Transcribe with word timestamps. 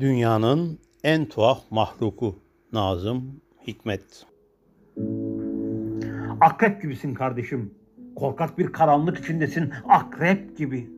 Dünyanın 0.00 0.78
en 1.04 1.26
tuhaf 1.26 1.58
mahluku 1.70 2.38
Nazım 2.72 3.40
Hikmet. 3.66 4.26
Akrep 6.40 6.82
gibisin 6.82 7.14
kardeşim. 7.14 7.74
Korkak 8.16 8.58
bir 8.58 8.66
karanlık 8.66 9.18
içindesin. 9.18 9.72
Akrep 9.88 10.58
gibi. 10.58 10.90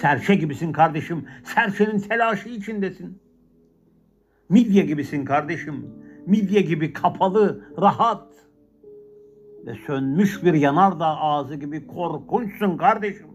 Serçe 0.00 0.34
gibisin 0.34 0.72
kardeşim. 0.72 1.24
Serçenin 1.44 1.98
telaşı 1.98 2.48
içindesin. 2.48 3.18
Midye 4.48 4.84
gibisin 4.84 5.24
kardeşim. 5.24 5.90
Midye 6.26 6.60
gibi 6.60 6.92
kapalı, 6.92 7.64
rahat. 7.80 8.28
Ve 9.66 9.74
sönmüş 9.86 10.44
bir 10.44 10.54
yanardağ 10.54 11.06
ağzı 11.06 11.54
gibi 11.54 11.86
korkunçsun 11.86 12.76
kardeşim. 12.76 13.26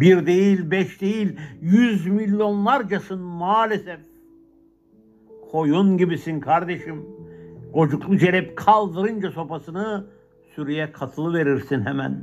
Bir 0.00 0.26
değil, 0.26 0.70
beş 0.70 1.00
değil, 1.00 1.36
yüz 1.60 2.06
milyonlarcasın 2.06 3.18
maalesef. 3.18 4.00
Koyun 5.52 5.98
gibisin 5.98 6.40
kardeşim. 6.40 7.06
Gocuklu 7.74 8.18
celep 8.18 8.56
kaldırınca 8.56 9.30
sopasını 9.30 10.06
sürüye 10.54 10.92
katılı 10.92 11.38
verirsin 11.38 11.86
hemen. 11.86 12.20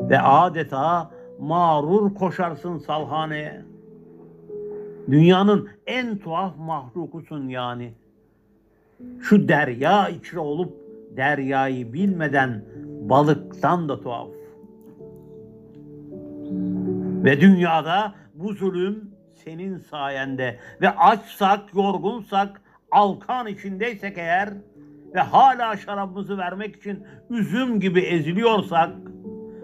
Ve 0.00 0.20
adeta 0.20 1.10
mağrur 1.40 2.14
koşarsın 2.14 2.78
salhaneye. 2.78 3.62
Dünyanın 5.10 5.68
en 5.86 6.18
tuhaf 6.18 6.58
mahlukusun 6.58 7.48
yani. 7.48 7.92
Şu 9.20 9.48
derya 9.48 10.08
içre 10.08 10.38
olup 10.38 10.72
deryayı 11.16 11.92
bilmeden 11.92 12.64
balıktan 13.00 13.88
da 13.88 14.00
tuhaf. 14.00 14.28
Ve 17.24 17.40
dünyada 17.40 18.14
bu 18.34 18.52
zulüm 18.52 19.10
senin 19.44 19.78
sayende 19.78 20.58
ve 20.80 20.90
açsak, 20.90 21.74
yorgunsak, 21.74 22.62
alkan 22.90 23.46
içindeysek 23.46 24.18
eğer 24.18 24.48
ve 25.14 25.20
hala 25.20 25.76
şarabımızı 25.76 26.38
vermek 26.38 26.76
için 26.76 27.06
üzüm 27.30 27.80
gibi 27.80 28.00
eziliyorsak 28.00 28.90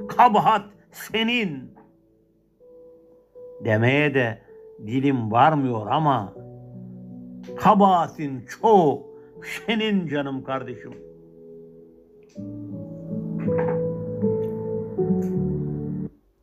kabahat 0.09 0.65
senin. 0.91 1.75
Demeye 3.65 4.15
de 4.15 4.39
dilim 4.87 5.33
varmıyor 5.33 5.87
ama 5.87 6.35
kabahatin 7.57 8.47
çoğu 8.47 9.07
senin 9.67 10.09
canım 10.09 10.45
kardeşim. 10.45 10.93